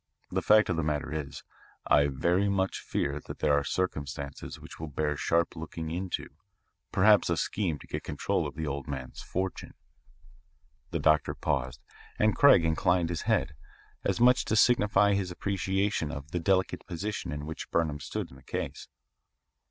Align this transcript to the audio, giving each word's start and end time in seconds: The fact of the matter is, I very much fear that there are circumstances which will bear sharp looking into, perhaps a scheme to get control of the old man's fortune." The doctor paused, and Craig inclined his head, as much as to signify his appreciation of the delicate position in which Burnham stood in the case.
The 0.31 0.41
fact 0.41 0.67
of 0.69 0.77
the 0.77 0.81
matter 0.83 1.13
is, 1.13 1.43
I 1.85 2.07
very 2.07 2.49
much 2.49 2.79
fear 2.79 3.19
that 3.27 3.37
there 3.37 3.53
are 3.53 3.63
circumstances 3.63 4.59
which 4.59 4.79
will 4.79 4.87
bear 4.87 5.15
sharp 5.15 5.55
looking 5.55 5.91
into, 5.91 6.27
perhaps 6.91 7.29
a 7.29 7.37
scheme 7.37 7.77
to 7.77 7.85
get 7.85 8.01
control 8.03 8.47
of 8.47 8.55
the 8.55 8.65
old 8.65 8.87
man's 8.87 9.21
fortune." 9.21 9.75
The 10.89 10.97
doctor 10.97 11.35
paused, 11.35 11.81
and 12.17 12.35
Craig 12.35 12.65
inclined 12.65 13.09
his 13.09 13.21
head, 13.29 13.53
as 14.03 14.19
much 14.19 14.39
as 14.39 14.45
to 14.45 14.55
signify 14.55 15.13
his 15.13 15.29
appreciation 15.29 16.11
of 16.11 16.31
the 16.31 16.39
delicate 16.39 16.87
position 16.87 17.31
in 17.31 17.45
which 17.45 17.69
Burnham 17.69 17.99
stood 17.99 18.31
in 18.31 18.37
the 18.37 18.41
case. 18.43 18.87